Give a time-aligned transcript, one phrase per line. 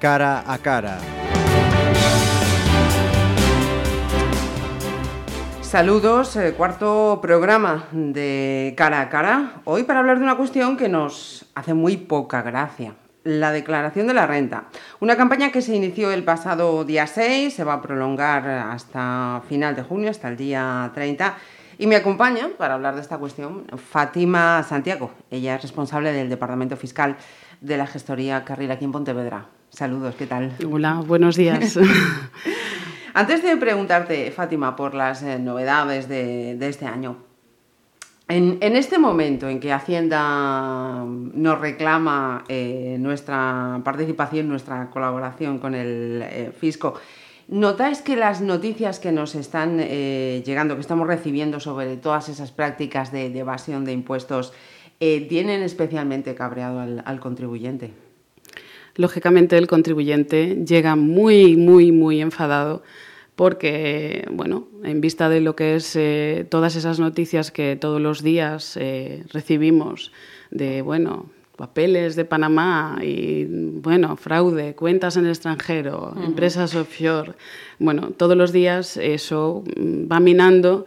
[0.00, 0.98] cara a cara.
[5.60, 9.60] Saludos, eh, cuarto programa de Cara a Cara.
[9.64, 12.94] Hoy para hablar de una cuestión que nos hace muy poca gracia.
[13.24, 14.64] La declaración de la renta.
[15.00, 19.76] Una campaña que se inició el pasado día 6, se va a prolongar hasta final
[19.76, 21.36] de junio, hasta el día 30.
[21.78, 25.10] Y me acompaña para hablar de esta cuestión Fátima Santiago.
[25.30, 27.16] Ella es responsable del Departamento Fiscal
[27.60, 29.59] de la Gestoría Carril aquí en Pontevedra.
[29.70, 30.52] Saludos, ¿qué tal?
[30.70, 31.78] Hola, buenos días.
[33.14, 37.18] Antes de preguntarte, Fátima, por las eh, novedades de, este año,
[38.28, 46.22] en, este momento en que Hacienda nos reclama eh, nuestra participación, nuestra colaboración con el
[46.24, 46.94] eh, fisco,
[47.48, 53.12] ¿notáis que las noticias que nos están llegando, que estamos recibiendo sobre todas esas prácticas
[53.12, 54.52] de, evasión de impuestos,
[54.98, 58.09] tienen especialmente cabreado al contribuyente?
[59.00, 62.82] Lógicamente el contribuyente llega muy, muy, muy enfadado
[63.34, 68.22] porque, bueno, en vista de lo que es eh, todas esas noticias que todos los
[68.22, 70.12] días eh, recibimos
[70.50, 77.32] de, bueno, papeles de Panamá y, bueno, fraude, cuentas en el extranjero, empresas offshore,
[77.78, 80.84] bueno, todos los días eso mm, va minando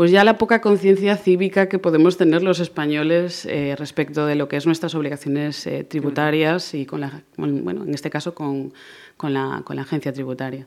[0.00, 4.48] pues ya la poca conciencia cívica que podemos tener los españoles eh, respecto de lo
[4.48, 8.72] que es nuestras obligaciones eh, tributarias y con la, bueno, en este caso con,
[9.18, 10.66] con, la, con la, agencia tributaria.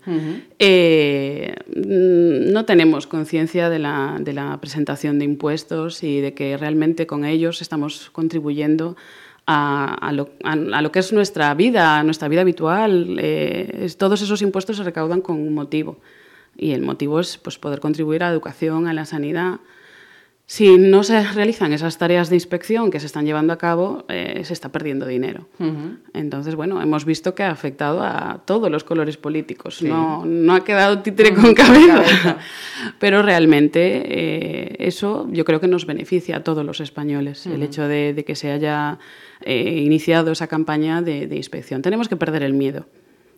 [0.59, 7.07] Eh, no tenemos conciencia de la, de la, presentación de impuestos y de que realmente
[7.07, 8.95] con ellos estamos contribuyendo
[9.47, 13.19] a, a, lo, a, lo, que es nuestra vida, nuestra vida habitual.
[13.97, 15.97] todos esos impuestos se recaudan con un motivo.
[16.57, 19.59] Y el motivo es pues, poder contribuir a la educación, a la sanidad.
[20.45, 24.41] Si no se realizan esas tareas de inspección que se están llevando a cabo, eh,
[24.43, 25.47] se está perdiendo dinero.
[26.13, 29.81] Entonces, bueno, hemos visto que ha afectado a todos los colores políticos.
[29.81, 32.37] No, no, ha quedado títere con cabeza.
[32.99, 37.87] Pero realmente eh, eso yo creo que nos beneficia a todos los españoles, el hecho
[37.87, 38.99] de, que se haya
[39.41, 41.81] eh, iniciado esa campaña de, de inspección.
[41.81, 42.85] Tenemos que perder el miedo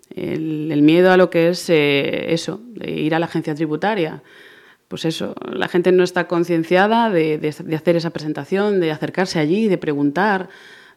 [0.10, 4.24] el, miedo a lo que es eh, eso, de ir a la agencia tributaria.
[4.88, 7.40] Pues eso, la gente no está concienciada de,
[7.76, 10.50] hacer esa presentación, de acercarse allí, de preguntar.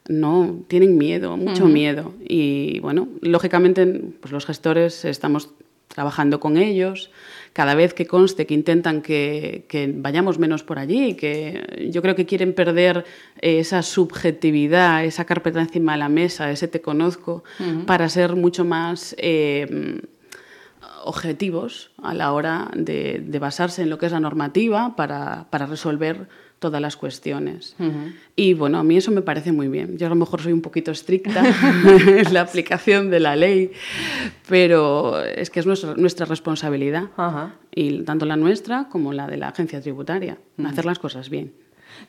[0.08, 2.14] No, tienen miedo, mucho miedo.
[2.26, 3.86] Y bueno, lógicamente
[4.20, 5.50] pues los gestores estamos
[5.88, 7.10] trabajando con ellos,
[7.58, 12.24] cada vez que conste que intentan que, vayamos menos por allí, que yo creo que
[12.24, 13.04] quieren perder
[13.40, 17.42] esa subjetividad, esa carpeta encima de la mesa, ese te conozco,
[17.84, 20.00] para ser mucho más eh,
[21.02, 26.28] objetivos a la hora de, basarse en lo que es la normativa para, para resolver
[26.58, 27.76] todas las cuestiones.
[28.36, 29.96] Y bueno, a mí eso me parece muy bien.
[29.98, 31.42] Yo a lo mejor soy un poquito estricta
[31.84, 33.72] en la aplicación de la ley,
[34.48, 37.10] pero es que es nuestra, nuestra responsabilidad,
[37.74, 41.52] y tanto la nuestra como la de la agencia tributaria, hacer las cosas bien.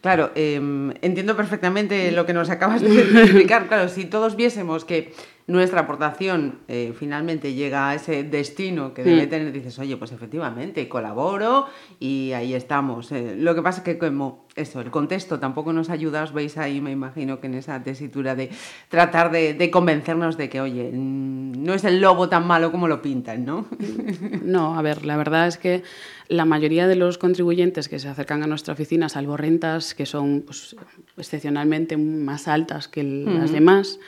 [0.02, 3.68] Claro, em, entiendo perfectamente lo que nos acabas de explicar.
[3.68, 5.14] Claro, si todos viésemos que
[5.50, 9.30] nuestra aportación eh, finalmente llega a ese destino que debe mm.
[9.30, 11.66] tener, dices, oye, pues efectivamente, colaboro
[12.00, 13.12] y ahí estamos.
[13.12, 16.58] Eh, lo que pasa es que como eso, el contexto tampoco nos ayuda, os veis
[16.58, 18.50] ahí, me imagino que en esa tesitura de
[18.90, 23.02] tratar de, convencernos de que, oye, mm, no es el lobo tan malo como lo
[23.02, 23.66] pintan, ¿no?
[24.44, 25.84] No, a ver, la verdad es que
[26.28, 30.44] la mayoría de los contribuyentes que se acercan a nuestra oficina, salvo rentas que son
[30.46, 30.76] pues,
[31.18, 34.00] excepcionalmente más altas que las demás,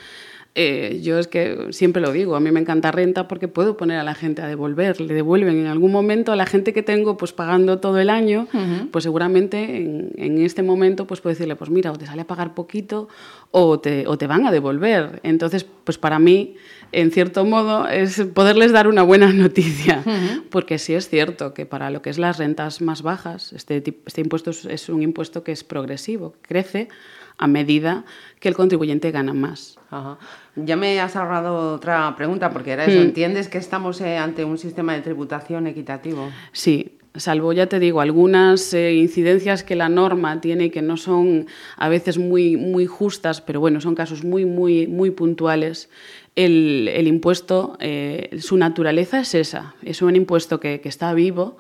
[0.54, 3.98] eh, yo es que siempre lo digo, a mí me encanta renta porque puedo poner
[4.00, 7.16] a la gente a devolver, le devuelven en algún momento a la gente que tengo
[7.16, 8.50] pues pagando todo el año,
[8.92, 12.54] pues seguramente en, este momento pues puedo decirle, pues mira, o te sale a pagar
[12.54, 13.08] poquito
[13.52, 15.22] o te, o te van a devolver.
[15.24, 16.56] Entonces, pues para mí,
[16.92, 20.04] en cierto modo, es poderles dar una buena noticia,
[20.50, 24.20] porque sí es cierto que para lo que es las rentas más bajas, este, este
[24.20, 26.90] impuesto es un impuesto que es progresivo, crece
[27.42, 28.06] a medida
[28.40, 29.78] que el contribuyente gana más.
[30.56, 33.04] Ya me has ahorrado otra pregunta, porque era eso, hmm.
[33.04, 36.30] ¿entiendes que estamos eh, ante un sistema de tributación equitativo?
[36.54, 41.48] Sí, salvo, ya te digo, algunas eh, incidencias que la norma tiene que no son
[41.78, 45.90] a veces muy, muy justas, pero bueno, son casos muy, muy, muy puntuales.
[46.36, 51.58] El, impuesto, eh, su naturaleza es esa, es un impuesto que, que está vivo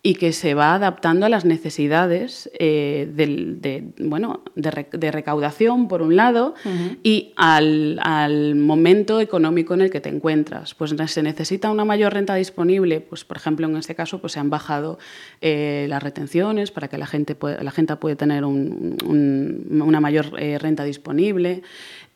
[0.00, 6.14] y que se va adaptando a las necesidades eh, de, bueno, de, recaudación, por un
[6.14, 6.54] lado,
[7.02, 10.74] y al, momento económico en el que te encuentras.
[10.74, 14.40] Pues se necesita una mayor renta disponible, pues por ejemplo en este caso pues se
[14.40, 14.98] han bajado
[15.40, 20.58] eh, las retenciones para que la gente, pueda, la gente pueda tener una mayor eh,
[20.58, 21.62] renta disponible.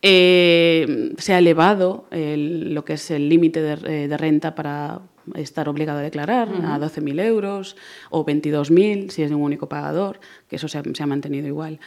[0.01, 5.01] se ha elevado lo que es el límite de, renta para,
[5.35, 7.75] estar obligado a declarar a 12.000 euros
[8.09, 11.79] o 22.000 si es un único pagador, que eso se ha, mantenido igual.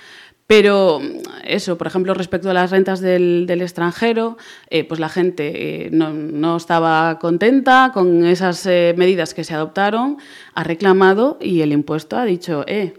[0.47, 1.01] Pero
[1.45, 4.37] eso, por ejemplo, respecto a las rentas del, extranjero,
[4.71, 10.19] eh, pues la gente eh, no, estaba contenta con esas eh, medidas que se adoptaron,
[10.55, 12.95] ha reclamado y el impuesto ha dicho, eh,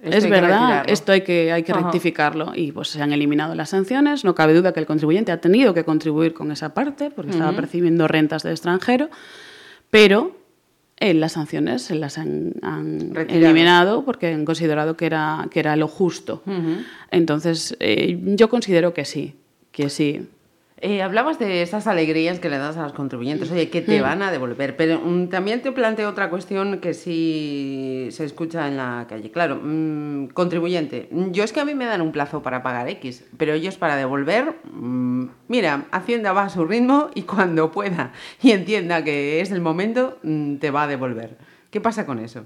[0.00, 2.52] es verdad, esto hay que, hay que rectificarlo.
[2.54, 4.24] Y pues se han eliminado las sanciones.
[4.24, 7.52] No cabe duda que el contribuyente ha tenido que contribuir con esa parte porque estaba
[7.52, 9.08] percibiendo rentas del extranjero
[9.90, 10.36] pero
[11.00, 12.54] eh, las sanciones se las han,
[13.28, 16.42] eliminado porque han considerado que era, que era lo justo.
[17.10, 19.34] Entonces, eh, yo considero que sí,
[19.70, 20.28] que sí.
[20.80, 24.02] Eh, hablabas de esas alegrías que le das a los contribuyentes, oye, que te mm.
[24.02, 28.76] van a devolver, pero mm, también te planteo otra cuestión que sí se escucha en
[28.76, 29.32] la calle.
[29.32, 33.24] Claro, mm, contribuyente, yo es que a mí me dan un plazo para pagar X,
[33.36, 34.54] pero ellos para devolver,
[35.48, 40.18] mira, Hacienda va a su ritmo y cuando pueda y entienda que es el momento,
[40.60, 41.38] te va a devolver.
[41.72, 42.44] ¿Qué pasa con eso?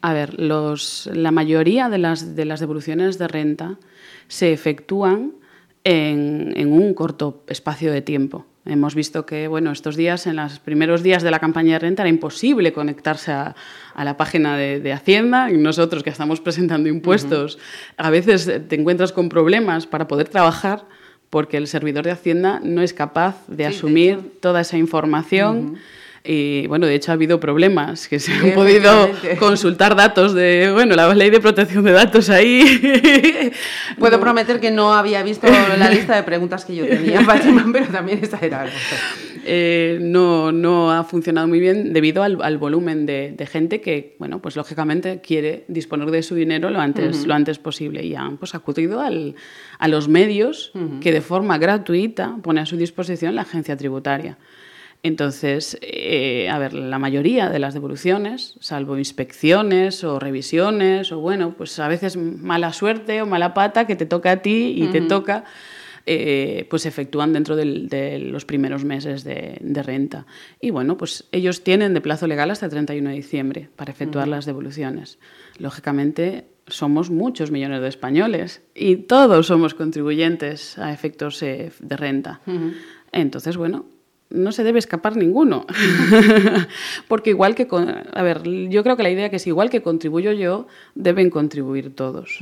[0.00, 3.78] A ver, los, la mayoría de las, de las devoluciones de renta
[4.26, 5.34] se efectúan
[5.84, 8.46] en, un corto espacio de tiempo.
[8.66, 12.02] Hemos visto que, bueno, estos días, en los primeros días de la campaña de renta,
[12.02, 13.54] era imposible conectarse a,
[14.02, 17.58] la página de, Hacienda y nosotros que estamos presentando impuestos,
[17.98, 20.84] a veces te encuentras con problemas para poder trabajar
[21.28, 25.76] porque el servidor de Hacienda no es capaz de asumir toda esa información.
[26.26, 30.96] Y bueno, de hecho ha habido problemas que se han podido consultar datos de, bueno,
[30.96, 33.52] la ley de protección de datos ahí.
[33.98, 37.20] Puedo prometer que no había visto la lista de preguntas que yo tenía,
[37.72, 38.64] pero también esta era
[39.44, 44.56] eh, no, no ha funcionado muy bien debido al, volumen de, gente que, bueno, pues
[44.56, 49.02] lógicamente quiere disponer de su dinero lo antes, lo antes posible y han pues, acudido
[49.02, 49.34] al,
[49.78, 50.72] a los medios
[51.02, 54.38] que de forma gratuita pone a su disposición la agencia tributaria.
[55.04, 61.52] Entonces, eh, a ver, la mayoría de las devoluciones, salvo inspecciones o revisiones, o bueno,
[61.58, 65.02] pues a veces mala suerte o mala pata que te toca a ti y te
[65.02, 65.44] toca,
[66.06, 70.24] eh, pues se efectúan dentro de los primeros meses de, renta.
[70.58, 74.26] Y bueno, pues ellos tienen de plazo legal hasta el 31 de diciembre para efectuar
[74.26, 75.18] las devoluciones.
[75.58, 82.40] Lógicamente, somos muchos millones de españoles y todos somos contribuyentes a efectos eh, de renta.
[83.12, 83.84] Entonces, bueno,
[84.34, 85.66] no se debe escapar ninguno.
[87.08, 87.66] Porque igual que,
[88.12, 91.94] a ver, yo creo que la idea que es igual que contribuyo yo, deben contribuir
[91.94, 92.38] todos.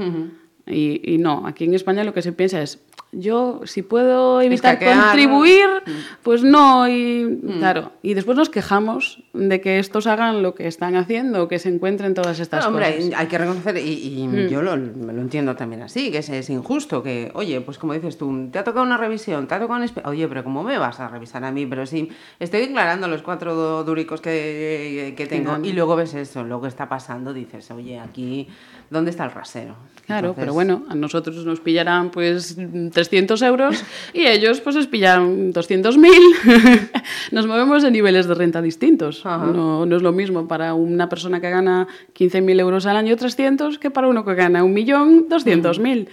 [0.67, 2.81] y, y, no, aquí en España lo que se piensa es,
[3.13, 5.91] yo si puedo evitar contribuir, mm.
[6.23, 7.59] pues no, y mm.
[7.59, 11.69] claro, y después nos quejamos de que estos hagan lo que están haciendo, que se
[11.69, 12.73] encuentren todas estas cosas.
[12.73, 14.49] Hombre, hay que reconocer, y, mm.
[14.49, 18.49] yo lo, lo, entiendo también así, que es, injusto, que, oye, pues como dices tú,
[18.51, 19.91] te ha tocado una revisión, te ha tocado un...
[20.07, 21.67] Oye, pero ¿cómo me vas a revisar a mí?
[21.67, 22.09] Pero sí,
[22.41, 26.89] estoy declarando los cuatro duricos que, que tengo, y luego ves eso, lo que está
[26.89, 28.49] pasando, dices, oye, aquí,
[28.89, 29.77] ¿dónde está el rasero?
[30.07, 32.57] Claro, pero bueno, a nosotros nos pillarán pues
[32.93, 36.91] 300 euros y ellos pues les pillarán 200.000.
[37.33, 39.25] nos movemos en niveles de renta distintos.
[39.25, 43.79] No, no, es lo mismo para una persona que gana 15.000 euros al año 300
[43.79, 46.09] que para uno que gana 1.200.000.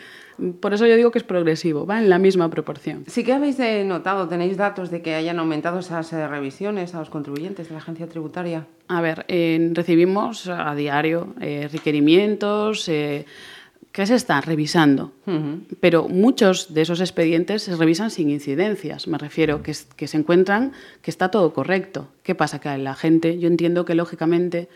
[0.62, 3.04] Por eso yo digo que es progresivo, va en la misma proporción.
[3.08, 7.00] Sí que habéis eh, notado, tenéis datos de que hayan aumentado esas eh, revisiones a
[7.00, 8.66] los contribuyentes de la agencia tributaria.
[8.88, 9.26] A ver,
[9.74, 12.90] recibimos a diario eh, requerimientos
[14.00, 15.12] que se están revisando,
[15.82, 19.10] pero muchos de esos expedientes se revisan sin incidencias.
[19.10, 22.08] Me refiero que, que se encuentran que está todo correcto.
[22.24, 22.62] ¿Qué pasa?
[22.62, 24.70] Que a la gente, yo entiendo que lógicamente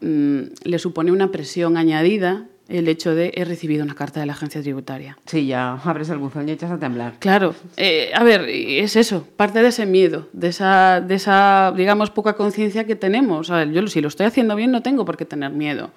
[0.00, 4.32] mm, le supone una presión añadida el hecho de he recibido una carta de la
[4.32, 5.18] agencia tributaria.
[5.26, 7.14] Sí, ya abres el buzón y echas a temblar.
[7.18, 12.10] Claro, eh, a ver, es eso, parte de ese miedo, de esa, de esa digamos,
[12.10, 13.50] poca conciencia que tenemos.
[13.50, 15.90] A ver, yo si lo estoy haciendo bien no tengo por qué tener miedo.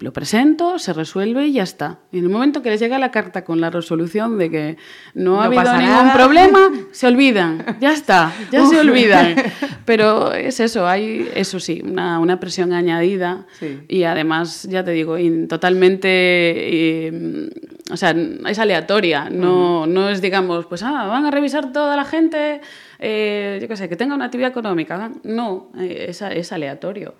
[0.00, 1.98] Lo presento, se resuelve y ya está.
[2.12, 4.76] Y en el momento que les llega la carta con la resolución de que
[5.14, 9.36] no, ha habido ningún problema, se olvidan, ya está, ya se olvidan.
[9.84, 13.46] Pero es eso, hay, eso sí, una, una presión añadida
[13.88, 15.16] y además, ya te digo,
[15.48, 17.50] totalmente eh,
[17.90, 18.14] o sea,
[18.48, 22.60] es aleatoria, no, no es, digamos, pues ah, van a revisar toda la gente
[23.06, 25.10] eh, yo qué sé, que tenga una actividad económica.
[25.24, 27.14] No, eh, es, es, aleatorio.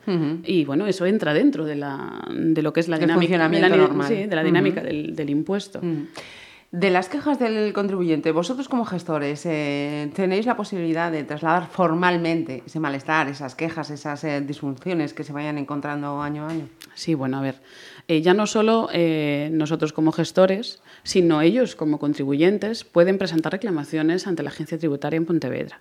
[0.44, 3.68] Y bueno, eso entra dentro de, la, de lo que es la dinámica, de la,
[3.68, 4.08] normal.
[4.08, 5.80] Sí, de la dinámica del, del, impuesto.
[6.74, 12.64] De las quejas del contribuyente, vosotros como gestores eh, tenéis la posibilidad de trasladar formalmente
[12.66, 16.68] ese malestar, esas quejas, esas eh, disfunciones que se vayan encontrando año a año.
[16.96, 17.60] Sí, bueno, a ver,
[18.08, 18.88] eh, ya no solo
[19.52, 25.26] nosotros como gestores, sino ellos como contribuyentes pueden presentar reclamaciones ante la agencia tributaria en
[25.26, 25.80] Pontevedra.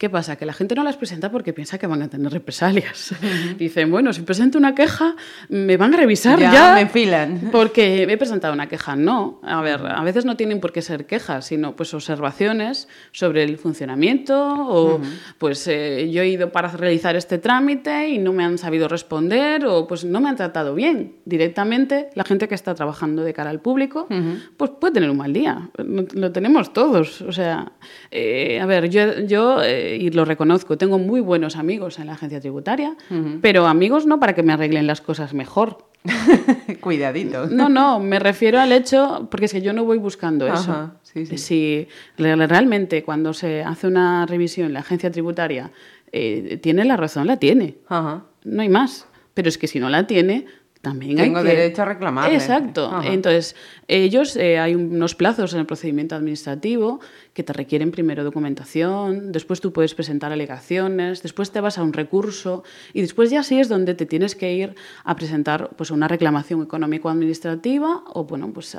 [0.00, 0.36] ¿Qué pasa?
[0.36, 3.14] Que la gente no las presenta porque piensa que van a tener represalias.
[3.58, 5.14] Dicen, bueno, si presento una queja,
[5.50, 6.50] me van a revisar ya.
[6.50, 7.50] Ya me enfilan.
[7.52, 8.96] Porque he presentado una queja.
[8.96, 13.42] No, a ver, a veces no tienen por qué ser quejas, sino pues observaciones sobre
[13.42, 14.38] el funcionamiento
[14.70, 15.02] o
[15.36, 19.66] pues eh, yo he ido para realizar este trámite y no me han sabido responder
[19.66, 21.16] o pues no me han tratado bien.
[21.26, 24.08] Directamente, la gente que está trabajando de cara al público,
[24.56, 25.68] pues puede tener un mal día.
[25.76, 27.20] Lo, tenemos todos.
[27.20, 27.72] O sea,
[28.10, 29.20] eh, a ver, yo...
[29.26, 32.96] yo eh, y lo reconozco, tengo muy buenos amigos en la agencia tributaria,
[33.40, 35.86] pero amigos no para que me arreglen las cosas mejor.
[36.80, 37.46] Cuidadito.
[37.46, 40.92] No, no, me refiero al hecho, porque es que yo no voy buscando eso.
[41.36, 45.70] Si realmente cuando se hace una revisión la agencia tributaria
[46.12, 47.76] eh, tiene la razón, la tiene.
[47.88, 49.06] No hay más.
[49.34, 50.46] Pero es que si no la tiene,
[50.80, 52.32] también Tengo hay derecho a reclamar.
[52.32, 52.90] Exacto.
[53.04, 53.54] Entonces,
[53.86, 57.00] ellos, eh, hay unos plazos en el procedimiento administrativo
[57.34, 61.92] que te requieren primero documentación, después tú puedes presentar alegaciones, después te vas a un
[61.92, 66.08] recurso y después ya sí es donde te tienes que ir a presentar pues, una
[66.08, 68.74] reclamación económico-administrativa o bueno, pues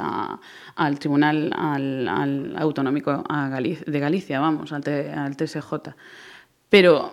[0.76, 3.24] al Tribunal al, Autonómico
[3.86, 5.74] de Galicia, vamos, al, al TSJ.
[6.70, 7.12] Pero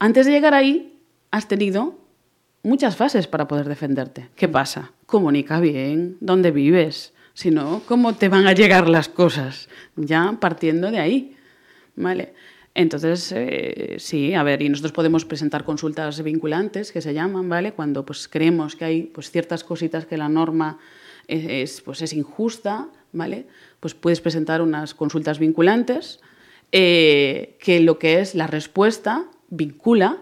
[0.00, 1.00] antes de llegar ahí,
[1.30, 2.03] has tenido
[2.64, 4.30] muchas fases para poder defenderte.
[4.34, 4.90] ¿Qué pasa?
[5.06, 7.12] Comunica bien dónde vives.
[7.34, 9.68] Si no, ¿cómo te van a llegar las cosas?
[9.94, 11.36] Ya partiendo de ahí.
[11.94, 12.34] ¿Vale?
[12.74, 17.72] Entonces, eh, sí, a ver, y nosotros podemos presentar consultas vinculantes, que se llaman, ¿vale?
[17.72, 20.78] Cuando pues, creemos que hay pues, ciertas cositas que la norma
[21.28, 23.46] es, pues, es injusta, ¿vale?
[23.78, 26.20] Pues puedes presentar unas consultas vinculantes
[26.72, 30.18] eh, que lo que es la respuesta vincula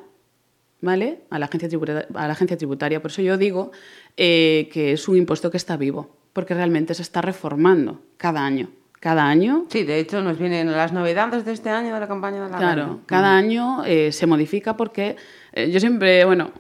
[0.83, 1.21] ¿vale?
[1.31, 2.07] A la agencia tributaria.
[2.15, 3.01] A la agencia tributaria.
[3.01, 3.73] Por eso yo digo
[4.19, 8.69] eh, que es un impuesto que está vivo, porque realmente se está reformando cada año.
[9.01, 9.65] Cada año.
[9.69, 12.59] Sí, de hecho nos vienen las novedades de este año de la campaña de la
[12.59, 15.17] Claro, cada año eh, se modifica porque
[15.53, 16.53] eh, yo siempre, bueno,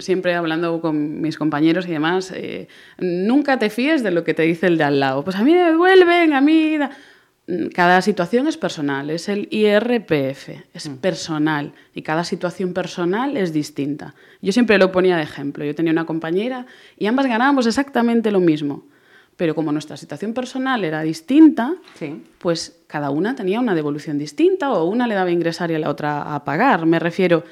[0.00, 2.34] siempre hablando con mis compañeros y demás,
[2.98, 5.22] nunca te fíes de lo que te dice el de al lado.
[5.22, 6.78] Pues a mí me devuelven, a mí
[7.74, 10.96] cada situación es personal, es el IRPF, es mm.
[10.96, 14.14] personal y cada situación personal es distinta.
[14.40, 15.64] Yo siempre lo ponía de ejemplo.
[15.64, 16.66] Yo tenía una compañera
[16.98, 18.84] y ambas ganábamos exactamente lo mismo,
[19.36, 21.74] pero como nuestra situación personal era distinta,
[22.38, 25.78] pues cada una tenía una devolución distinta o una le daba a ingresar y a
[25.78, 26.86] la otra a pagar.
[26.86, 27.44] Me refiero,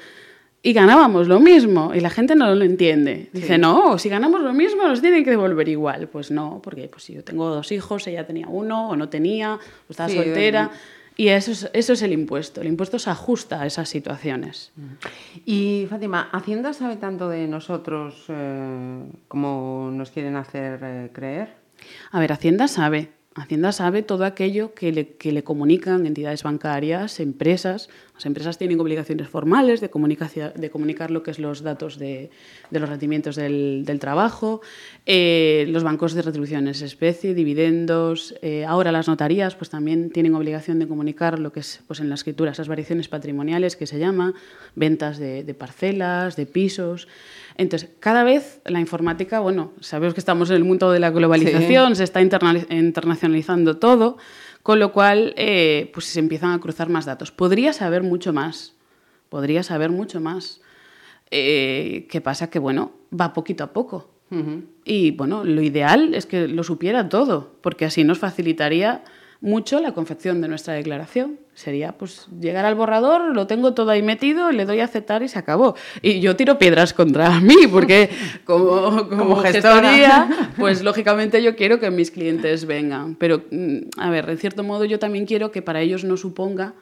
[0.65, 3.29] y ganábamos lo mismo y la gente no lo entiende.
[3.33, 6.07] Dice, no, si ganamos lo mismo nos tienen que devolver igual.
[6.07, 9.55] Pues no, porque pues, si yo tengo dos hijos, ella tenía uno o no tenía,
[9.55, 10.71] o estaba soltera.
[11.17, 12.61] Y eso es, eso es el impuesto.
[12.61, 14.71] El impuesto se ajusta a esas situaciones.
[15.45, 21.55] Y Fátima, ¿Hacienda sabe tanto de nosotros eh, como nos quieren hacer eh, creer?
[22.11, 23.09] A ver, Hacienda sabe.
[23.35, 27.89] Hacienda sabe todo aquello que le, que le, comunican entidades bancarias, empresas.
[28.13, 29.89] Las empresas tienen obligaciones formales de,
[30.55, 32.29] de comunicar lo que es los datos de,
[32.69, 34.61] de los rendimientos del, del trabajo,
[35.07, 38.35] eh, los bancos de retribuciones especie, dividendos.
[38.43, 42.09] Eh, ahora las notarías pues, también tienen obligación de comunicar lo que es pues, en
[42.09, 44.35] la escritura esas variaciones patrimoniales que se llama,
[44.75, 47.07] ventas de, de parcelas, de pisos.
[47.57, 51.95] Entonces, cada vez la informática, bueno, sabemos que estamos en el mundo de la globalización,
[51.95, 54.17] se está internacionalizando todo,
[54.63, 57.31] con lo cual eh, pues se empiezan a cruzar más datos.
[57.31, 58.73] Podría saber mucho más,
[59.29, 60.61] podría saber mucho más.
[61.29, 62.49] Eh, ¿Qué pasa?
[62.49, 64.09] Que, bueno, va poquito a poco.
[64.83, 69.03] Y, bueno, lo ideal es que lo supiera todo, porque así nos facilitaría
[69.41, 71.37] mucho la confección de nuestra declaración.
[71.55, 75.27] Sería pues llegar al borrador, lo tengo todo ahí metido, le doy a aceptar y
[75.27, 75.75] se acabó.
[76.01, 78.09] Y yo tiro piedras contra mí, porque
[78.43, 83.15] como, como, gestoría, pues lógicamente yo quiero que mis clientes vengan.
[83.15, 86.73] Pero, mm, a ver, en cierto modo yo también quiero que para ellos no suponga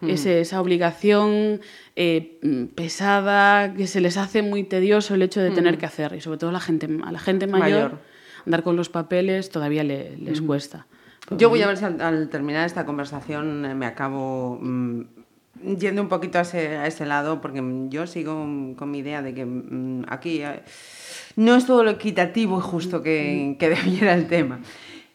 [0.00, 0.10] mm.
[0.10, 1.60] esa obligación
[1.96, 6.14] eh, mm, pesada, que se les hace muy tedioso el hecho de tener que hacer.
[6.14, 7.98] Y sobre todo a la gente, a la gente mayor,
[8.46, 10.86] andar con los papeles todavía les cuesta.
[11.30, 15.02] Yo voy a ver si al, terminar esta conversación eh, me acabo mm,
[15.78, 18.34] yendo un poquito a ese, lado, porque yo sigo
[18.76, 20.62] con mi idea de que mm, aquí eh,
[21.36, 24.60] no es todo lo equitativo y justo que, que debiera el tema.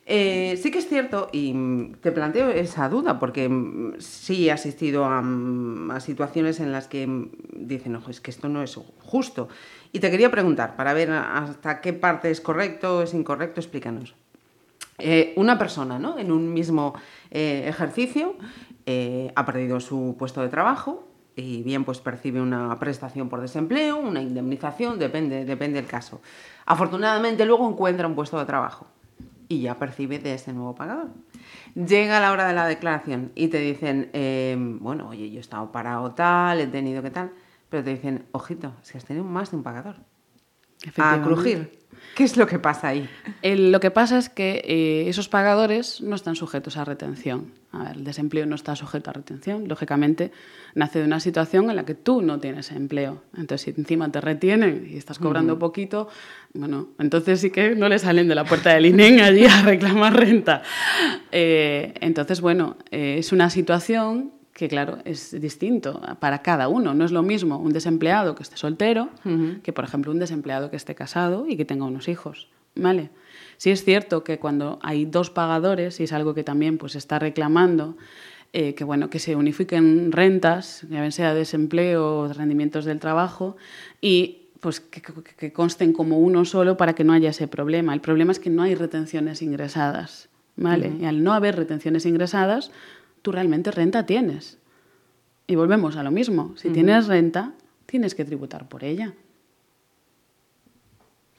[0.07, 5.03] Eh, sí que es cierto, y te planteo esa duda, porque mm, sí he asistido
[5.03, 8.79] a, mm, a situaciones en las que mm, dicen, ojo, es que esto no es
[9.00, 9.50] justo.
[9.91, 14.15] Y te quería preguntar, para ver hasta qué parte es correcto, es incorrecto, explícanos.
[14.98, 16.18] Eh, una persona, ¿no?
[16.18, 16.94] En un mismo
[17.30, 18.36] eh, ejercicio
[18.86, 23.98] eh, ha perdido su puesto de trabajo y bien pues percibe una prestación por desempleo,
[23.98, 26.22] una indemnización, depende, depende del caso.
[26.66, 28.88] Afortunadamente luego encuentra un puesto de trabajo
[29.50, 31.10] y ya percibe de ese nuevo pagador.
[31.75, 35.72] Llega la hora de la declaración y te dicen, em, bueno, oye, yo he estado
[35.74, 37.32] parado tal, he tenido que tal,
[37.70, 39.98] pero te dicen, ojito, si has tenido más de un pagador.
[40.98, 41.75] A crujir.
[42.15, 43.10] ¿Qué es lo que pasa ahí?
[43.44, 47.51] lo que pasa es que eh, esos pagadores no están sujetos a retención.
[47.74, 49.68] A ver, el desempleo no está sujeto a retención.
[49.68, 50.32] Lógicamente,
[50.75, 53.22] nace de una situación en la que tú no tienes empleo.
[53.36, 56.08] Entonces, si encima te retienen y estás cobrando poquito,
[56.54, 60.15] bueno, entonces sí que no le salen de la puerta del INEN allí a reclamar
[60.15, 60.63] renta.
[61.34, 66.93] Eh, entonces, bueno, eh, es una situación que claro, es distinto para cada uno.
[66.93, 69.09] No es lo mismo un desempleado que esté soltero
[69.63, 72.47] que, por ejemplo, un desempleado que esté casado y que tenga unos hijos.
[72.74, 73.09] ¿Vale?
[73.57, 77.19] Sí es cierto que cuando hay dos pagadores, y es algo que también pues, está
[77.19, 77.97] reclamando,
[78.53, 83.57] eh, que, bueno, que se unifiquen rentas, ya sea desempleo o rendimientos del trabajo,
[84.00, 87.93] y pues que, consten como uno solo para que no haya ese problema.
[87.93, 90.29] El problema es que no hay retenciones ingresadas.
[90.55, 90.93] ¿vale?
[91.01, 92.71] Y al no haber retenciones ingresadas,
[93.25, 94.60] tú realmente renta tienes.
[95.48, 96.53] Y volvemos a lo mismo.
[96.58, 97.53] Si tienes renta,
[97.88, 99.15] tienes que tributar por ella.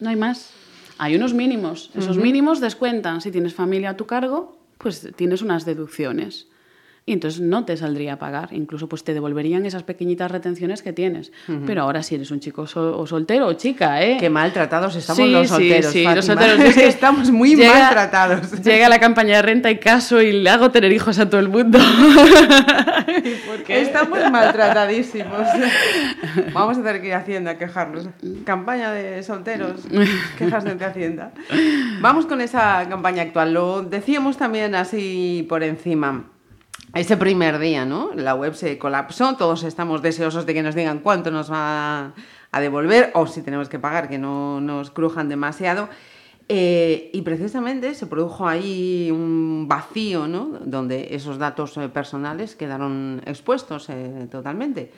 [0.01, 0.51] No hay más.
[0.99, 1.93] Hay unos mínimos.
[1.95, 3.21] Esos mínimos descuentan.
[3.21, 6.49] Si tienes familia a tu cargo, pues tienes unas deducciones
[7.09, 8.49] y entonces no te saldría a pagar.
[8.51, 11.31] Incluso pues te devolverían esas pequeñitas retenciones que tienes.
[11.65, 14.17] Pero ahora si eres un chico o soltero o chica, ¿eh?
[14.19, 15.93] Qué maltratados estamos los solteros.
[15.93, 16.59] Sí, sí, los solteros.
[16.67, 18.61] Es que estamos muy maltratados.
[18.65, 21.49] Llega la campaña de renta y caso y le hago tener hijos a todo el
[21.49, 21.79] mundo.
[23.69, 25.47] Estamos maltratadísimos.
[26.53, 28.09] Vamos a tener que ir a Hacienda a quejarnos.
[28.45, 29.83] Campaña de solteros,
[30.37, 31.31] quejas de Hacienda.
[32.01, 33.55] Vamos con esa campaña actual.
[33.55, 36.25] Lo decíamos también así por encima.
[36.97, 38.13] Ese primer día, ¿no?
[38.15, 42.15] La web se colapsó, todos estamos deseosos de que nos digan cuánto nos va
[42.51, 45.91] a devolver o si tenemos que pagar, que no nos crujan demasiado.
[46.49, 50.59] Eh, y precisamente se produjo ahí un vacío, ¿no?
[50.65, 54.91] Donde esos datos eh, personales quedaron expuestos eh, totalmente.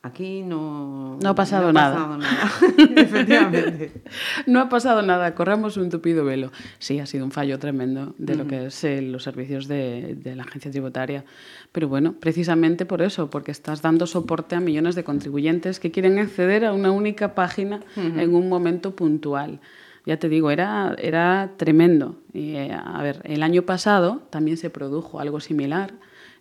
[0.00, 2.18] Aquí no, no ha pasado nada.
[2.96, 3.90] Efectivamente.
[4.46, 6.52] no ha pasado nada, corremos un tupido velo.
[6.78, 10.44] Sí, ha sido un fallo tremendo de lo que es eh, los servicios de, la
[10.44, 11.24] agencia tributaria.
[11.72, 16.20] Pero bueno, precisamente por eso, porque estás dando soporte a millones de contribuyentes que quieren
[16.20, 19.60] acceder a una única página en un momento puntual.
[20.06, 22.22] Ya te digo, era, era tremendo.
[22.32, 25.92] Y, eh, a ver, el año pasado también se produjo algo similar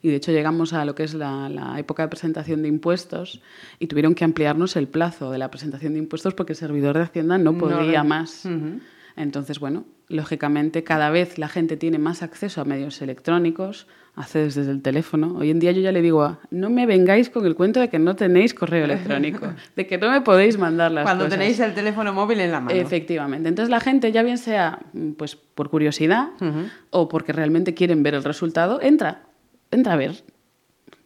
[0.01, 3.41] y de hecho llegamos a lo que es la, época de presentación de impuestos
[3.79, 7.03] y tuvieron que ampliarnos el plazo de la presentación de impuestos porque el servidor de
[7.03, 8.47] Hacienda no podía más.
[9.15, 14.71] Entonces, bueno, lógicamente cada vez la gente tiene más acceso a medios electrónicos, accedes desde
[14.71, 15.35] el teléfono.
[15.37, 17.99] Hoy en día yo ya le digo, no me vengáis con el cuento de que
[17.99, 22.13] no tenéis correo electrónico, de que no me podéis mandar las Cuando tenéis el teléfono
[22.13, 22.79] móvil en la mano.
[22.79, 23.49] Efectivamente.
[23.49, 24.79] Entonces la gente, ya bien sea
[25.17, 26.29] pues por curiosidad
[26.89, 29.26] o porque realmente quieren ver el resultado, entra
[29.71, 30.23] entra a ver.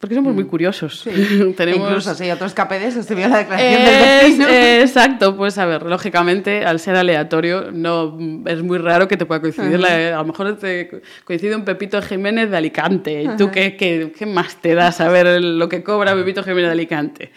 [0.02, 0.48] Porque somos muy mm.
[0.48, 1.04] curiosos.
[1.56, 1.88] Tenemos...
[1.88, 4.48] Incluso si otros KPDs se vio la declaración del vecino.
[4.48, 9.40] exacto, pues a ver, lógicamente, al ser aleatorio, no es muy raro que te pueda
[9.40, 9.84] coincidir.
[9.86, 13.30] a lo mejor te coincide un Pepito Jiménez de Alicante.
[13.38, 17.32] ¿Tú qué, qué, qué, más te da saber lo que cobra Pepito Jiménez de Alicante?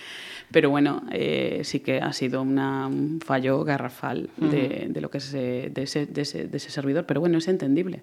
[0.52, 5.32] Pero bueno, eh, sí que ha sido un fallo garrafal de, de, lo que es
[5.32, 7.06] de ese, de, ese, de, ese, servidor.
[7.06, 8.02] Pero bueno, es entendible.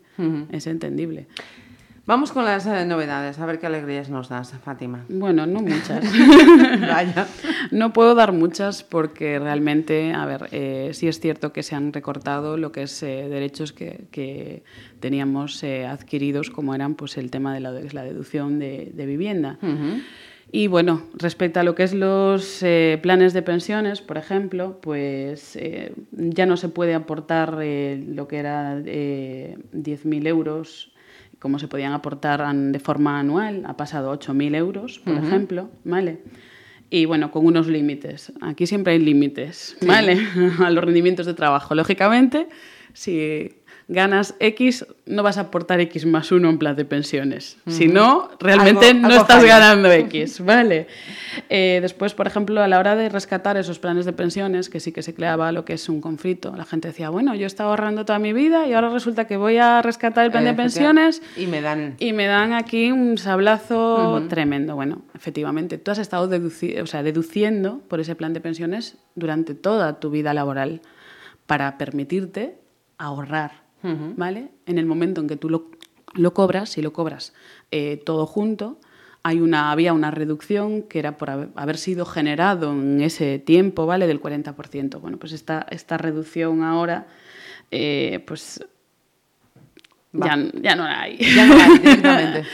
[0.53, 1.27] Es entendible.
[2.05, 5.05] Vamos con las eh, novedades, a ver qué alegrías nos das, Fátima.
[5.09, 6.05] Bueno, no muchas.
[7.71, 11.93] No puedo dar muchas porque realmente, a ver, eh, sí es cierto que se han
[11.93, 14.63] recortado lo que es eh, derechos que,
[14.99, 19.59] teníamos adquiridos, como eran pues el tema de la, la deducción de, vivienda.
[20.51, 22.65] Y bueno, respecto a lo que es los
[23.01, 25.59] planes de pensiones, por ejemplo, pues
[26.13, 30.93] ya no se puede aportar lo que era 10.000 euros
[31.43, 36.21] como se podían aportar de forma anual, ha pasado 8.000 euros, por ejemplo, ¿vale?
[36.89, 38.33] Y bueno, con unos límites.
[38.41, 40.21] Aquí siempre hay límites, ¿vale?
[40.65, 41.75] a los rendimientos de trabajo.
[41.75, 42.47] Lógicamente,
[42.93, 43.57] si
[43.93, 47.59] ganas X, no vas a aportar X más uno en plan de pensiones.
[47.67, 50.87] Si no, realmente no estás ganando X, ¿vale?
[51.49, 54.93] Eh, después, por ejemplo, a la hora de rescatar esos planes de pensiones, que sí
[54.93, 57.71] que se creaba lo que es un conflicto, la gente decía, bueno, yo he estado
[57.71, 61.23] ahorrando toda mi vida y ahora resulta que voy a rescatar el plan de pensiones
[61.37, 64.75] y me dan, y me dan aquí un sablazo tremendo.
[64.75, 70.01] Bueno, efectivamente, tú has estado o sea, deduciendo por ese plan de pensiones durante toda
[70.01, 70.81] tu vida laboral
[71.47, 72.57] para permitirte
[72.99, 74.51] ahorrar ¿vale?
[74.67, 77.33] En el momento en que tú lo, cobras, si lo cobras
[77.71, 78.79] eh, todo junto,
[79.23, 84.07] hay una, había una reducción que era por haber, sido generado en ese tiempo, ¿vale?
[84.07, 85.01] Del 40%.
[85.01, 87.07] Bueno, pues esta, esta reducción ahora,
[87.71, 88.65] eh, pues
[90.13, 91.17] ya, ya, no la hay.
[91.17, 92.45] Ya no la hay, directamente.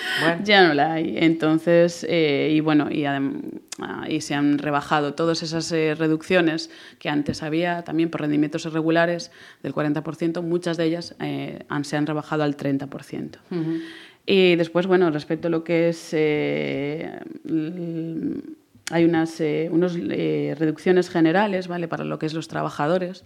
[0.45, 1.15] Ya no la hay.
[1.19, 3.05] Entonces, eh, y bueno, y,
[4.09, 9.33] y, se han rebajado todas esas eh, reducciones que antes había, también por rendimientos irregulares
[9.63, 13.39] del 40%, muchas de ellas eh, han, se han rebajado al 30%.
[14.25, 16.15] Y después, bueno, respecto a lo que es...
[18.91, 21.89] hay unas unos, reducciones generales, ¿vale?
[21.89, 23.25] Para lo que es los trabajadores,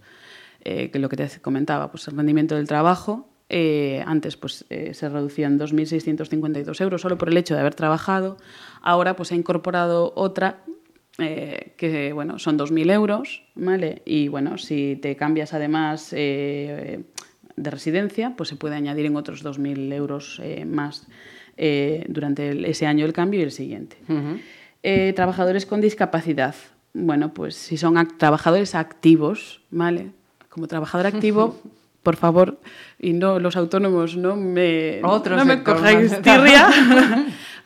[0.63, 5.07] que lo que te comentaba, pues el rendimiento del trabajo, eh, antes pues, eh, se
[5.09, 8.37] reducían 2.652 euros solo por el hecho de haber trabajado.
[8.81, 10.63] Ahora pues, se ha incorporado otra
[11.19, 13.43] eh, que bueno, son 2.000 euros.
[13.53, 14.01] ¿vale?
[14.05, 17.03] Y bueno, si te cambias además de
[17.55, 21.05] residencia, pues se puede añadir en otros 2.000 euros más
[22.07, 23.97] durante ese año el cambio y el siguiente.
[25.13, 26.55] trabajadores con discapacidad.
[26.95, 30.09] Bueno, pues si son trabajadores activos, ¿vale?
[30.49, 31.55] Como trabajador activo
[32.03, 32.59] por favor,
[32.99, 36.69] y no los autónomos, no me, no me cojáis tirria.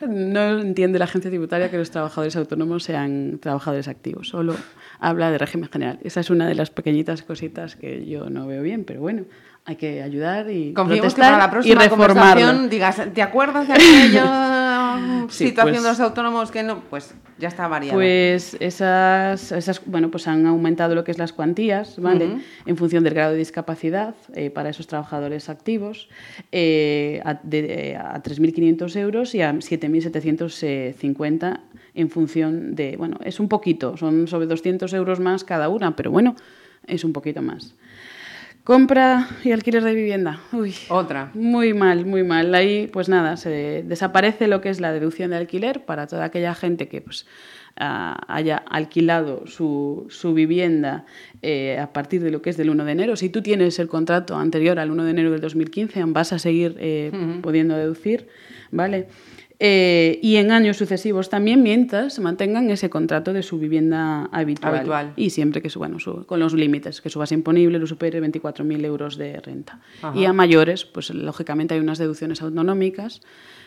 [0.06, 4.54] no entiende la agencia tributaria que los trabajadores autónomos sean trabajadores activos, solo
[5.00, 5.98] habla de régimen general.
[6.04, 9.24] Esa es una de las pequeñitas cositas que yo no veo bien, pero bueno,
[9.68, 15.26] hay que ayudar y Confiemos que para la próxima conversación digas, ¿te acuerdas de aquella
[15.28, 16.80] situación pues de los autónomos que no?
[16.88, 17.98] Pues ya está variado.
[17.98, 22.38] Pues esas, esas, bueno, pues han aumentado lo que es las cuantías, ¿vale?
[22.64, 26.08] En función del grado de discapacidad eh, para esos trabajadores activos,
[26.50, 31.60] eh, a, a 3.500 euros y a 7.750
[31.94, 36.10] en función de, bueno, es un poquito, son sobre 200 euros más cada una, pero
[36.10, 36.36] bueno,
[36.86, 37.74] es un poquito más.
[38.64, 40.40] Compra y alquiler de vivienda.
[40.52, 41.30] Uy, Otra.
[41.34, 42.54] Muy mal, muy mal.
[42.54, 46.54] Ahí, pues nada, se desaparece lo que es la deducción de alquiler para toda aquella
[46.54, 47.26] gente que pues,
[47.78, 51.06] ah, haya alquilado su, su vivienda
[51.40, 53.16] eh, a partir de lo que es del 1 de enero.
[53.16, 56.76] Si tú tienes el contrato anterior al 1 de enero del 2015, vas a seguir
[56.78, 58.28] eh, pudiendo deducir,
[58.70, 59.08] ¿vale?
[59.60, 65.12] Eh, y en años sucesivos también mientras mantengan ese contrato de su vivienda habitual.
[65.16, 69.16] Y siempre que bueno, con los límites, que su base imponible lo supere 24.000 euros
[69.16, 69.80] de renta.
[70.14, 73.20] Y a mayores, pues lógicamente hay unas deducciones autonómicas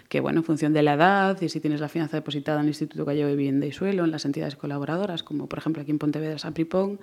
[0.10, 2.70] que, bueno, en función de la edad y si tienes la fianza depositada en el
[2.70, 6.00] Instituto Gallego de Vivienda y Suelo, en las entidades colaboradoras, como por ejemplo aquí en
[6.00, 7.00] Pontevedra, Sapripón,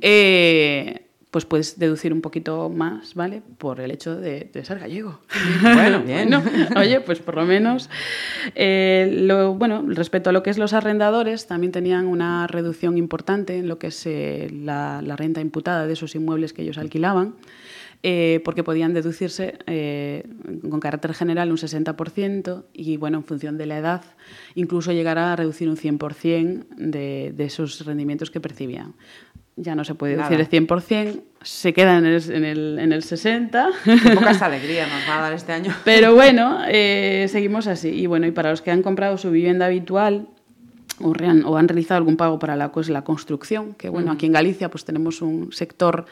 [0.00, 3.42] eh, pues puedes deducir un poquito más, ¿vale?
[3.58, 5.20] Por el hecho de, ser gallego.
[5.62, 6.34] Bueno, bien.
[6.76, 7.88] oye, pues por lo menos.
[8.54, 13.58] Eh, lo, bueno, respecto a lo que es los arrendadores, también tenían una reducción importante
[13.58, 17.34] en lo que es eh, la, renta imputada de esos inmuebles que ellos alquilaban.
[18.02, 19.58] Eh, porque podían deducirse
[20.70, 24.02] con carácter general un 60% y, bueno, en función de la edad,
[24.54, 28.94] incluso llegar a reducir un 100% de, de esos rendimientos que percibían
[29.56, 33.02] ya no se puede decir el 100%, se queda en el, en el, en el
[33.02, 33.72] 60%.
[33.84, 35.74] Qué pocas alegrías nos va a dar este año.
[35.84, 37.88] Pero bueno, eh, seguimos así.
[37.88, 40.28] Y bueno, y para los que han comprado su vivienda habitual
[41.00, 44.32] o, o han realizado algún pago para la, pues, la construcción, que bueno, aquí en
[44.32, 46.06] Galicia pues tenemos un sector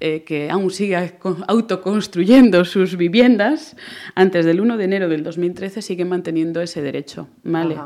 [0.00, 3.76] eh, que aún sigue autoconstruyendo sus viviendas,
[4.14, 7.76] antes del 1 de enero del 2013 siguen manteniendo ese derecho, ¿vale?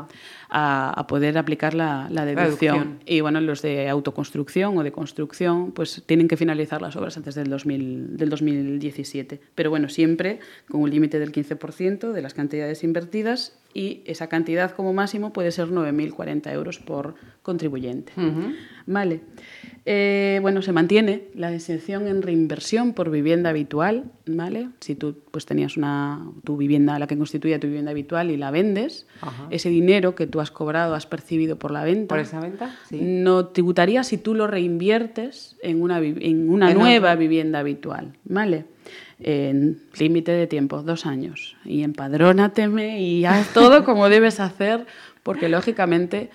[0.55, 2.99] A, poder aplicar la, deducción.
[3.05, 7.33] Y bueno, los de autoconstrucción o de construcción, pues tienen que finalizar las obras antes
[7.33, 9.41] del, 2000, del 2017.
[9.55, 10.39] Pero bueno, siempre
[10.69, 15.51] con un límite del 15% de las cantidades invertidas y esa cantidad como máximo puede
[15.51, 18.13] ser 9.040 euros por contribuyente.
[18.85, 19.21] Vale.
[19.85, 24.69] Eh, bueno, se mantiene la exención en reinversión por vivienda habitual, ¿vale?
[24.79, 28.49] Si tú pues, tenías una, tu vivienda, la que constituye tu vivienda habitual y la
[28.49, 29.07] vendes,
[29.49, 32.73] ese dinero que tú has cobrado, has percibido por la venta, ¿Por esa venta?
[32.91, 38.65] no tributaría si tú lo reinviertes en una, en una nueva vivienda habitual, ¿vale?
[39.23, 41.55] En límite de tiempo, dos años.
[41.65, 44.85] Y empadrónateme y haz todo como debes hacer,
[45.23, 46.29] porque lógicamente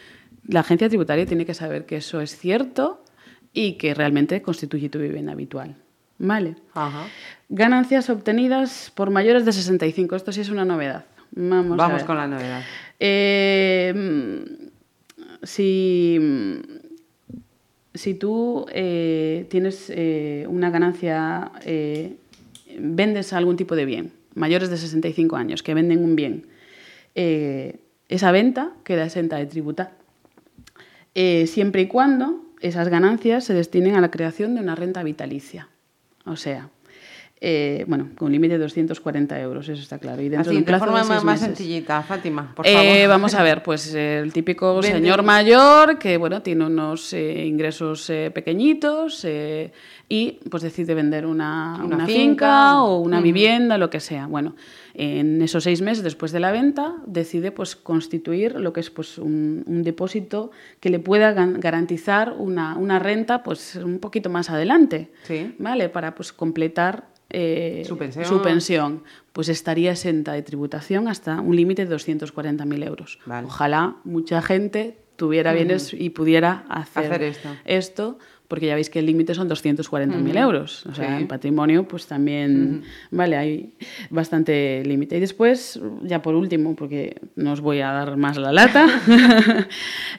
[0.47, 3.05] la agencia tributaria tiene que saber que eso es cierto
[3.53, 5.77] y que realmente constituye tu vivienda habitual.
[6.19, 6.57] ¿vale?
[7.49, 10.17] Ganancias obtenidas por mayores de 65.
[10.17, 11.07] Esto sí es una novedad.
[11.31, 12.63] Vamos, Vamos con la novedad.
[12.99, 14.45] Eh,
[15.43, 16.19] si,
[17.95, 21.53] si tú eh, tienes eh, una ganancia,
[22.81, 26.47] vendes algún tipo de bien, mayores de 65 años, que venden un bien,
[27.15, 29.97] esa venta queda exenta de tributar.
[31.15, 35.69] siempre y cuando esas ganancias se destinen a la creación de una renta vitalicia.
[36.25, 36.71] O sea,
[37.41, 40.21] eh, bueno, con un límite de 240 euros, eso está claro.
[40.21, 43.63] Y dentro de, un plazo forma de más, sencillita, Fátima, por eh, vamos a ver,
[43.63, 49.25] pues el típico señor mayor que bueno tiene unos eh, ingresos pequeñitos
[50.09, 54.27] y pues decide vender una, una, finca, o una vivienda, lo que sea.
[54.27, 54.57] Bueno,
[54.95, 59.19] en esos seis meses después de la venta decide pues constituir lo que es pues
[59.19, 65.13] un, un depósito que le pueda garantizar una, una, renta pues un poquito más adelante,
[65.25, 65.55] ¿Sí?
[65.59, 65.89] ¿vale?
[65.89, 68.25] Para pues completar eh, su, pensión.
[68.25, 69.03] su, pensión.
[69.33, 73.19] pues estaría exenta de tributación hasta un límite de 240.000 euros.
[73.45, 77.49] Ojalá mucha gente tuviera bienes y pudiera hacer, esto.
[77.65, 80.87] esto porque ya veis que el límite son 240.000 euros.
[80.87, 83.75] O sea, en patrimonio, pues también, vale, hay
[84.09, 85.19] bastante límite.
[85.19, 88.87] Y después, ya por último, porque no os voy a dar más la lata,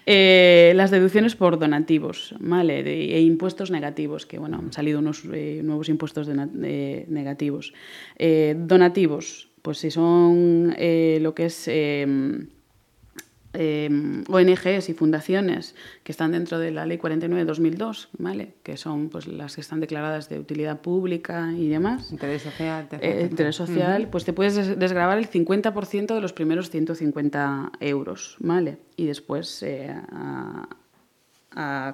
[0.06, 2.82] eh, las deducciones por donativos, ¿vale?
[2.82, 7.74] e impuestos negativos, que, bueno, han salido unos eh, nuevos impuestos de, negativos.
[8.16, 11.68] Eh, donativos, pues si son lo que es
[13.54, 13.90] eh,
[14.28, 18.54] ONGs y fundaciones que están dentro de la Ley 49 de 2002, ¿vale?
[18.64, 22.12] que son pues, las que están declaradas de utilidad pública y demás.
[22.12, 22.88] Interés social.
[23.02, 28.78] Eh, interés social, pues te puedes desgravar el 50% de los primeros 150 euros, ¿vale?
[28.96, 30.68] Y después eh, a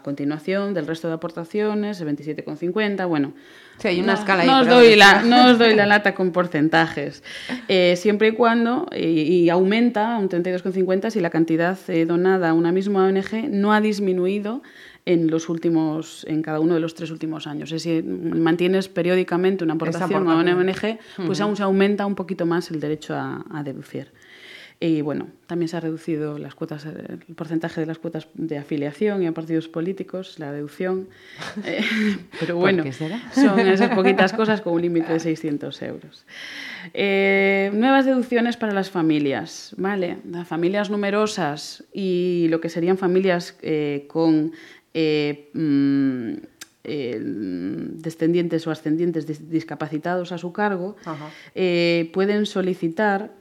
[0.04, 3.34] continuación del resto de aportaciones, el 27,50, bueno.
[3.78, 7.24] Sí, hay una escala no, os doy la, no os doy la lata con porcentajes.
[7.68, 12.54] Eh, siempre y cuando, y, aumenta a un 32,50 si la cantidad eh, donada a
[12.54, 14.62] una misma ONG no ha disminuido
[15.06, 17.72] en los últimos, en cada uno de los tres últimos años.
[17.72, 22.46] Es decir, mantienes periódicamente una aportación a una ONG, pues aún se aumenta un poquito
[22.46, 24.12] más el derecho a, a deducir.
[24.80, 29.24] Y bueno, también se ha reducido las cuotas, el porcentaje de las cuotas de afiliación
[29.24, 31.08] y a partidos políticos, la deducción.
[31.66, 31.82] Eh,
[32.40, 32.84] pero bueno,
[33.34, 36.26] son esas poquitas cosas con un límite de 600 euros.
[36.94, 40.18] Eh, nuevas deducciones para las familias, ¿vale?
[40.30, 44.52] Las familias numerosas y lo que serían familias eh, con
[44.94, 46.34] mm,
[46.84, 50.98] descendientes o ascendientes discapacitados a su cargo,
[51.54, 53.32] pueden solicitar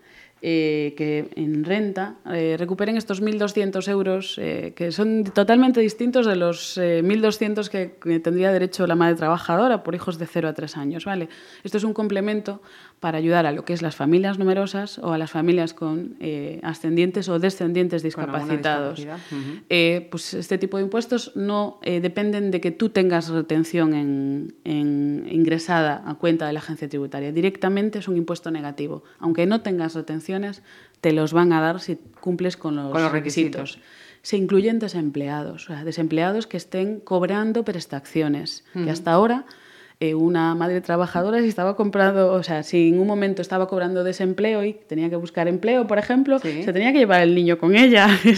[0.46, 6.36] eh, que en renta eh, recuperen estos 1.200 euros eh, que son totalmente distintos de
[6.36, 10.76] los 1.200 que, que, tendría derecho la madre trabajadora por hijos de 0 a 3
[10.76, 11.06] años.
[11.06, 11.30] ¿vale?
[11.62, 12.60] Esto es un complemento
[13.00, 16.60] para ayudar a lo que es las familias numerosas o a las familias con eh,
[16.62, 19.06] ascendientes o descendientes discapacitados.
[19.68, 25.26] Eh, pues este tipo de impuestos no eh, dependen de que tú tengas retención en,
[25.30, 27.30] ingresada a cuenta de la agencia tributaria.
[27.30, 29.04] Directamente es un impuesto negativo.
[29.18, 30.62] Aunque no tengas retenciones,
[31.02, 33.80] te los van a dar si cumples con los, requisitos.
[34.22, 39.44] Se incluyen desempleados, o sea, desempleados que estén cobrando prestaciones, que hasta ahora
[40.04, 44.04] eh, una madre trabajadora si estaba comprando, o sea, si en un momento estaba cobrando
[44.04, 47.74] desempleo y tenía que buscar empleo, por ejemplo, se tenía que llevar el niño con
[47.74, 48.30] ella en,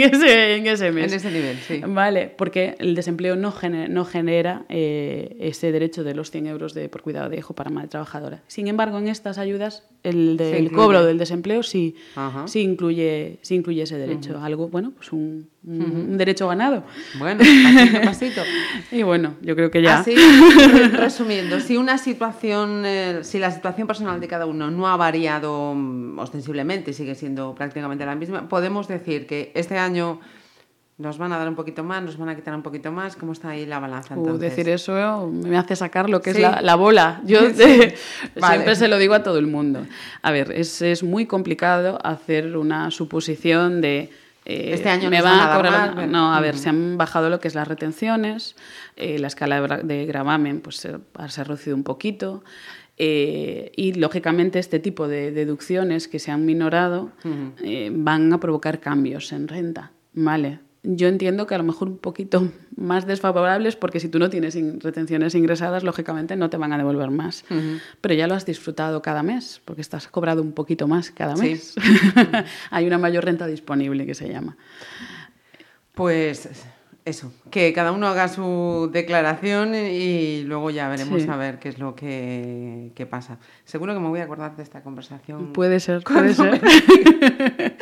[0.00, 1.12] ese, en ese mes.
[1.12, 1.80] En ese nivel, sí.
[1.86, 6.74] Vale, porque el desempleo no genera, no genera eh, ese derecho de los 100 euros
[6.74, 8.42] de, por cuidado de hijo para madre trabajadora.
[8.48, 11.94] Sin embargo, en estas ayudas, el, del cobro del desempleo sí,
[12.46, 14.40] sí, incluye, sí incluye ese derecho.
[14.40, 16.84] Algo, bueno, pues un un, derecho ganado.
[17.18, 18.42] Bueno, pasito, pasito.
[18.90, 20.00] y bueno, yo creo que ya.
[20.00, 20.14] Así,
[20.92, 25.76] resumiendo, si una situación, eh, si la situación personal de cada uno no ha variado
[26.16, 30.20] ostensiblemente, sigue siendo prácticamente la misma, podemos decir que este año
[30.96, 33.14] nos van a dar un poquito más, nos van a quitar un poquito más.
[33.14, 34.16] ¿Cómo está ahí la balanza?
[34.16, 37.20] Uh, decir eso me hace sacar lo que es la, bola.
[37.24, 39.86] Yo siempre se lo digo a todo el mundo.
[40.22, 44.10] A ver, es, es muy complicado hacer una suposición de
[44.48, 46.08] eh, este año me va a cobrar.
[46.08, 48.56] no, a ver, se han bajado lo que es las retenciones,
[48.96, 52.42] eh, la escala de gravamen pues, se, ha reducido un poquito.
[52.96, 57.12] Eh, y lógicamente este tipo de deducciones que se han minorado
[57.92, 59.92] van a provocar cambios en renta.
[60.14, 60.60] ¿vale?
[60.82, 64.56] Yo entiendo que a lo mejor un poquito más desfavorables porque si tú no tienes
[64.82, 67.44] retenciones ingresadas, lógicamente no te van a devolver más.
[68.00, 71.74] Pero ya lo has disfrutado cada mes porque estás cobrado un poquito más cada mes.
[72.70, 74.56] Hay una mayor renta disponible que se llama.
[75.94, 76.48] Pues
[77.08, 81.78] eso, que cada uno haga su declaración y luego ya veremos a ver qué es
[81.78, 83.38] lo que, pasa.
[83.64, 85.52] Seguro que me voy a acordar de esta conversación.
[85.52, 86.60] Puede ser, puede ser.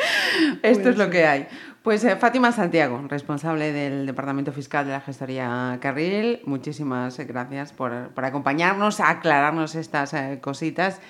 [0.62, 1.46] Esto es lo que hay.
[1.82, 7.92] Pues eh, Fátima Santiago, responsable del Departamento Fiscal de la Gestoría Carril, muchísimas gracias por,
[8.16, 11.00] acompañarnos, aclararnos estas eh, cositas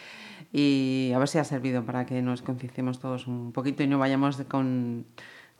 [0.52, 3.98] y a ver si ha servido para que nos concienciemos todos un poquito y no
[3.98, 5.06] vayamos con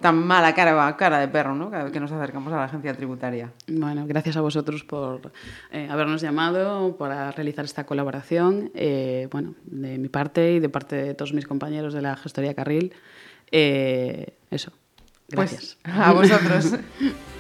[0.00, 1.70] tan mala cara, cara de perro, ¿no?
[1.70, 3.52] Cada vez que nos acercamos a la agencia tributaria.
[3.66, 5.32] Bueno, gracias a vosotros por
[5.70, 8.70] eh, habernos llamado, por realizar esta colaboración.
[8.74, 12.54] Eh, bueno, de mi parte y de parte de todos mis compañeros de la gestoría
[12.54, 12.92] Carril.
[13.50, 14.72] Eh, eso.
[15.28, 15.78] Pues, gracias.
[15.84, 16.74] a vosotros.